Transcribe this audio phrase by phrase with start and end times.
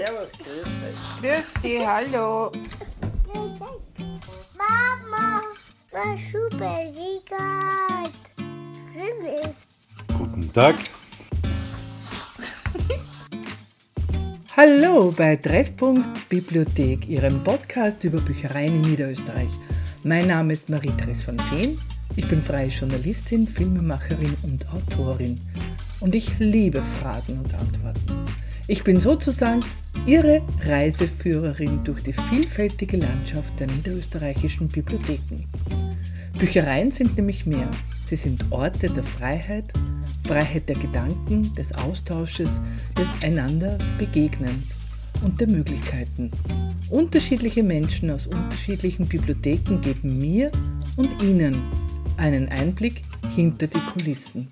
[0.00, 1.20] Servus, grüß euch.
[1.20, 2.50] Grüß dich, hallo.
[4.56, 5.42] Mama,
[5.92, 8.14] war super liegert.
[8.94, 10.16] Tschüss.
[10.16, 10.76] Guten Tag.
[14.56, 19.52] Hallo bei Treffpunkt Bibliothek, Ihrem Podcast über Büchereien in Niederösterreich.
[20.02, 21.78] Mein Name ist Marie-Therese von Feen.
[22.16, 25.38] Ich bin freie Journalistin, Filmemacherin und Autorin.
[26.00, 28.24] Und ich liebe Fragen und Antworten.
[28.68, 29.60] Ich bin sozusagen
[30.06, 35.44] Ihre Reiseführerin durch die vielfältige Landschaft der niederösterreichischen Bibliotheken.
[36.38, 37.70] Büchereien sind nämlich mehr.
[38.06, 39.64] Sie sind Orte der Freiheit,
[40.26, 42.60] Freiheit der Gedanken, des Austausches,
[42.96, 44.70] des einander Begegnens
[45.22, 46.30] und der Möglichkeiten.
[46.88, 50.50] Unterschiedliche Menschen aus unterschiedlichen Bibliotheken geben mir
[50.96, 51.56] und Ihnen
[52.16, 53.02] einen Einblick
[53.34, 54.48] hinter die Kulissen.